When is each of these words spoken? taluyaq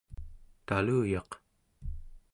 taluyaq 0.67 1.29